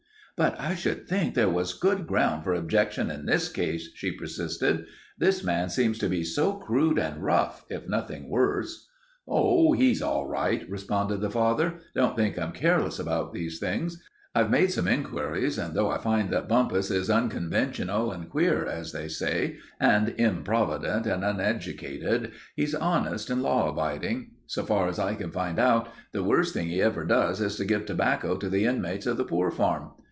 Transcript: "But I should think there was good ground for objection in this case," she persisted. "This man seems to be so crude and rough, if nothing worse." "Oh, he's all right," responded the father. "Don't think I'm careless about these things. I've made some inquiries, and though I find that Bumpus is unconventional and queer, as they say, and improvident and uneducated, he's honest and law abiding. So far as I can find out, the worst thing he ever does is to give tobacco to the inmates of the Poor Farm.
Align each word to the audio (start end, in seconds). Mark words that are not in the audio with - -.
"But 0.37 0.59
I 0.59 0.73
should 0.73 1.07
think 1.07 1.35
there 1.35 1.51
was 1.51 1.75
good 1.75 2.07
ground 2.07 2.43
for 2.43 2.55
objection 2.55 3.11
in 3.11 3.27
this 3.27 3.47
case," 3.47 3.91
she 3.93 4.11
persisted. 4.11 4.87
"This 5.15 5.43
man 5.43 5.69
seems 5.69 5.99
to 5.99 6.09
be 6.09 6.23
so 6.23 6.53
crude 6.53 6.97
and 6.97 7.23
rough, 7.23 7.63
if 7.69 7.87
nothing 7.87 8.27
worse." 8.27 8.89
"Oh, 9.27 9.73
he's 9.73 10.01
all 10.01 10.25
right," 10.25 10.67
responded 10.67 11.21
the 11.21 11.29
father. 11.29 11.75
"Don't 11.93 12.15
think 12.15 12.39
I'm 12.39 12.53
careless 12.53 12.97
about 12.97 13.33
these 13.33 13.59
things. 13.59 14.01
I've 14.33 14.49
made 14.49 14.71
some 14.71 14.87
inquiries, 14.87 15.59
and 15.59 15.75
though 15.75 15.91
I 15.91 15.99
find 15.99 16.31
that 16.31 16.49
Bumpus 16.49 16.89
is 16.89 17.11
unconventional 17.11 18.11
and 18.11 18.27
queer, 18.27 18.65
as 18.65 18.93
they 18.93 19.09
say, 19.09 19.57
and 19.79 20.09
improvident 20.17 21.05
and 21.05 21.23
uneducated, 21.23 22.31
he's 22.55 22.73
honest 22.73 23.29
and 23.29 23.43
law 23.43 23.69
abiding. 23.69 24.31
So 24.47 24.65
far 24.65 24.87
as 24.87 24.97
I 24.97 25.13
can 25.13 25.29
find 25.29 25.59
out, 25.59 25.89
the 26.13 26.23
worst 26.23 26.51
thing 26.55 26.69
he 26.69 26.81
ever 26.81 27.05
does 27.05 27.41
is 27.41 27.57
to 27.57 27.65
give 27.65 27.85
tobacco 27.85 28.37
to 28.37 28.49
the 28.49 28.65
inmates 28.65 29.05
of 29.05 29.17
the 29.17 29.23
Poor 29.25 29.51
Farm. 29.51 29.91